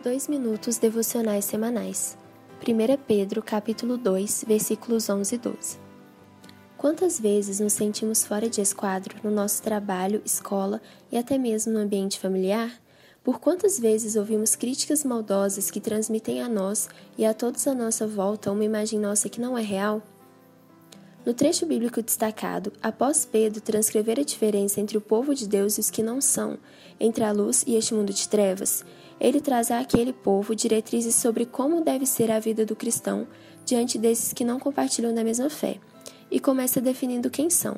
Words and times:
Dois 0.00 0.28
minutos 0.28 0.78
devocionais 0.78 1.44
semanais. 1.44 2.16
1 2.62 3.02
Pedro, 3.04 3.42
capítulo 3.42 3.98
2, 3.98 4.44
versículos 4.46 5.10
11 5.10 5.34
e 5.34 5.38
12. 5.38 5.78
Quantas 6.76 7.18
vezes 7.18 7.58
nos 7.58 7.72
sentimos 7.72 8.24
fora 8.24 8.48
de 8.48 8.60
esquadro 8.60 9.16
no 9.24 9.30
nosso 9.32 9.60
trabalho, 9.60 10.22
escola 10.24 10.80
e 11.10 11.18
até 11.18 11.36
mesmo 11.36 11.72
no 11.72 11.80
ambiente 11.80 12.20
familiar? 12.20 12.70
Por 13.24 13.40
quantas 13.40 13.80
vezes 13.80 14.14
ouvimos 14.14 14.54
críticas 14.54 15.02
maldosas 15.02 15.68
que 15.68 15.80
transmitem 15.80 16.42
a 16.42 16.48
nós 16.48 16.88
e 17.18 17.26
a 17.26 17.34
todos 17.34 17.66
à 17.66 17.74
nossa 17.74 18.06
volta 18.06 18.52
uma 18.52 18.64
imagem 18.64 19.00
nossa 19.00 19.28
que 19.28 19.40
não 19.40 19.58
é 19.58 19.62
real? 19.62 20.00
No 21.26 21.34
trecho 21.34 21.66
bíblico 21.66 22.00
destacado, 22.00 22.72
após 22.80 23.26
Pedro 23.26 23.60
transcrever 23.60 24.20
a 24.20 24.22
diferença 24.22 24.80
entre 24.80 24.96
o 24.96 25.00
povo 25.00 25.34
de 25.34 25.48
Deus 25.48 25.76
e 25.76 25.80
os 25.80 25.90
que 25.90 26.04
não 26.04 26.20
são, 26.20 26.56
entre 27.00 27.24
a 27.24 27.32
luz 27.32 27.64
e 27.66 27.74
este 27.74 27.92
mundo 27.92 28.12
de 28.12 28.28
trevas, 28.28 28.84
ele 29.20 29.40
traz 29.40 29.70
àquele 29.70 30.12
povo 30.12 30.54
diretrizes 30.54 31.14
sobre 31.14 31.44
como 31.44 31.82
deve 31.82 32.06
ser 32.06 32.30
a 32.30 32.38
vida 32.38 32.64
do 32.64 32.76
cristão 32.76 33.26
diante 33.64 33.98
desses 33.98 34.32
que 34.32 34.44
não 34.44 34.58
compartilham 34.58 35.14
da 35.14 35.24
mesma 35.24 35.50
fé, 35.50 35.78
e 36.30 36.40
começa 36.40 36.80
definindo 36.80 37.30
quem 37.30 37.50
são. 37.50 37.76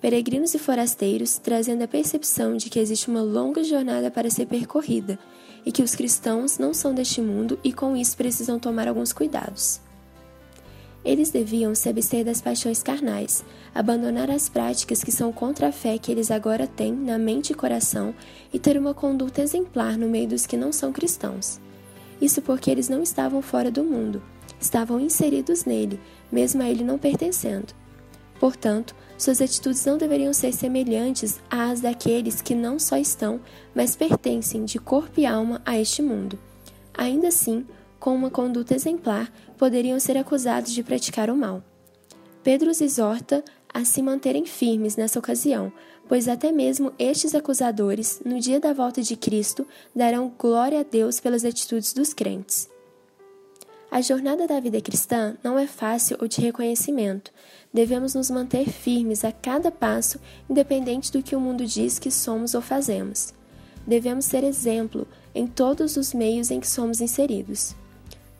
Peregrinos 0.00 0.54
e 0.54 0.58
forasteiros, 0.58 1.38
trazendo 1.38 1.82
a 1.82 1.88
percepção 1.88 2.56
de 2.56 2.70
que 2.70 2.78
existe 2.78 3.08
uma 3.08 3.22
longa 3.22 3.64
jornada 3.64 4.10
para 4.10 4.30
ser 4.30 4.46
percorrida 4.46 5.18
e 5.64 5.72
que 5.72 5.82
os 5.82 5.94
cristãos 5.94 6.58
não 6.58 6.72
são 6.72 6.94
deste 6.94 7.20
mundo 7.20 7.58
e 7.64 7.72
com 7.72 7.96
isso 7.96 8.16
precisam 8.16 8.58
tomar 8.58 8.86
alguns 8.86 9.12
cuidados. 9.12 9.80
Eles 11.06 11.30
deviam 11.30 11.72
se 11.72 11.88
abster 11.88 12.24
das 12.24 12.40
paixões 12.40 12.82
carnais, 12.82 13.44
abandonar 13.72 14.28
as 14.28 14.48
práticas 14.48 15.04
que 15.04 15.12
são 15.12 15.32
contra 15.32 15.68
a 15.68 15.72
fé 15.72 15.98
que 15.98 16.10
eles 16.10 16.32
agora 16.32 16.66
têm 16.66 16.92
na 16.92 17.16
mente 17.16 17.50
e 17.50 17.54
coração 17.54 18.12
e 18.52 18.58
ter 18.58 18.76
uma 18.76 18.92
conduta 18.92 19.40
exemplar 19.40 19.96
no 19.96 20.08
meio 20.08 20.26
dos 20.26 20.46
que 20.46 20.56
não 20.56 20.72
são 20.72 20.92
cristãos. 20.92 21.60
Isso 22.20 22.42
porque 22.42 22.68
eles 22.68 22.88
não 22.88 23.04
estavam 23.04 23.40
fora 23.40 23.70
do 23.70 23.84
mundo, 23.84 24.20
estavam 24.60 24.98
inseridos 24.98 25.64
nele, 25.64 26.00
mesmo 26.30 26.60
a 26.60 26.68
ele 26.68 26.82
não 26.82 26.98
pertencendo. 26.98 27.72
Portanto, 28.40 28.92
suas 29.16 29.40
atitudes 29.40 29.86
não 29.86 29.96
deveriam 29.96 30.32
ser 30.32 30.52
semelhantes 30.52 31.38
às 31.48 31.80
daqueles 31.80 32.42
que 32.42 32.54
não 32.54 32.80
só 32.80 32.96
estão, 32.96 33.40
mas 33.72 33.94
pertencem 33.94 34.64
de 34.64 34.80
corpo 34.80 35.20
e 35.20 35.24
alma 35.24 35.62
a 35.64 35.78
este 35.78 36.02
mundo. 36.02 36.36
Ainda 36.92 37.28
assim, 37.28 37.64
com 38.06 38.14
uma 38.14 38.30
conduta 38.30 38.72
exemplar, 38.72 39.32
poderiam 39.58 39.98
ser 39.98 40.16
acusados 40.16 40.70
de 40.70 40.80
praticar 40.84 41.28
o 41.28 41.36
mal. 41.36 41.60
Pedro 42.40 42.70
os 42.70 42.80
exorta 42.80 43.42
a 43.74 43.84
se 43.84 44.00
manterem 44.00 44.46
firmes 44.46 44.94
nessa 44.94 45.18
ocasião, 45.18 45.72
pois 46.08 46.28
até 46.28 46.52
mesmo 46.52 46.92
estes 47.00 47.34
acusadores, 47.34 48.22
no 48.24 48.38
dia 48.38 48.60
da 48.60 48.72
volta 48.72 49.02
de 49.02 49.16
Cristo, 49.16 49.66
darão 49.92 50.32
glória 50.38 50.78
a 50.78 50.82
Deus 50.84 51.18
pelas 51.18 51.44
atitudes 51.44 51.92
dos 51.92 52.14
crentes. 52.14 52.70
A 53.90 54.00
jornada 54.00 54.46
da 54.46 54.60
vida 54.60 54.80
cristã 54.80 55.36
não 55.42 55.58
é 55.58 55.66
fácil 55.66 56.16
ou 56.20 56.28
de 56.28 56.40
reconhecimento. 56.40 57.32
Devemos 57.74 58.14
nos 58.14 58.30
manter 58.30 58.70
firmes 58.70 59.24
a 59.24 59.32
cada 59.32 59.72
passo, 59.72 60.20
independente 60.48 61.10
do 61.10 61.24
que 61.24 61.34
o 61.34 61.40
mundo 61.40 61.66
diz 61.66 61.98
que 61.98 62.12
somos 62.12 62.54
ou 62.54 62.62
fazemos. 62.62 63.34
Devemos 63.84 64.26
ser 64.26 64.44
exemplo 64.44 65.08
em 65.34 65.44
todos 65.44 65.96
os 65.96 66.14
meios 66.14 66.52
em 66.52 66.60
que 66.60 66.68
somos 66.68 67.00
inseridos. 67.00 67.74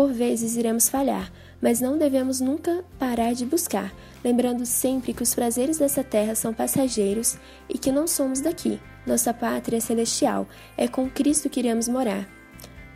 Por 0.00 0.14
vezes 0.14 0.56
iremos 0.56 0.88
falhar, 0.88 1.30
mas 1.60 1.78
não 1.78 1.98
devemos 1.98 2.40
nunca 2.40 2.82
parar 2.98 3.34
de 3.34 3.44
buscar, 3.44 3.94
lembrando 4.24 4.64
sempre 4.64 5.12
que 5.12 5.22
os 5.22 5.34
prazeres 5.34 5.76
dessa 5.76 6.02
terra 6.02 6.34
são 6.34 6.54
passageiros 6.54 7.36
e 7.68 7.76
que 7.76 7.92
não 7.92 8.06
somos 8.06 8.40
daqui. 8.40 8.80
Nossa 9.06 9.34
pátria 9.34 9.76
é 9.76 9.80
celestial, 9.80 10.48
é 10.74 10.88
com 10.88 11.06
Cristo 11.10 11.50
que 11.50 11.60
iremos 11.60 11.86
morar. 11.86 12.26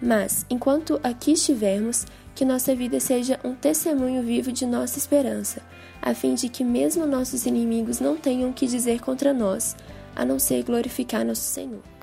Mas, 0.00 0.46
enquanto 0.48 0.98
aqui 1.02 1.32
estivermos, 1.32 2.06
que 2.34 2.42
nossa 2.42 2.74
vida 2.74 2.98
seja 2.98 3.38
um 3.44 3.54
testemunho 3.54 4.22
vivo 4.22 4.50
de 4.50 4.64
nossa 4.64 4.98
esperança, 4.98 5.60
a 6.00 6.14
fim 6.14 6.34
de 6.34 6.48
que 6.48 6.64
mesmo 6.64 7.06
nossos 7.06 7.44
inimigos 7.44 8.00
não 8.00 8.16
tenham 8.16 8.50
que 8.50 8.66
dizer 8.66 9.02
contra 9.02 9.34
nós, 9.34 9.76
a 10.16 10.24
não 10.24 10.38
ser 10.38 10.64
glorificar 10.64 11.22
nosso 11.22 11.42
Senhor. 11.42 11.93